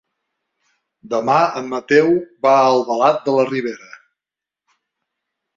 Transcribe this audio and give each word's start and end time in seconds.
Demà 1.11 1.35
en 1.61 1.69
Mateu 1.75 2.09
va 2.47 2.55
a 2.63 2.65
Albalat 2.71 3.21
de 3.29 3.37
la 3.37 3.47
Ribera. 3.53 3.93